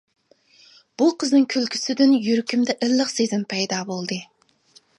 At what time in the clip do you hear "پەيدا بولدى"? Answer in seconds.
3.53-4.19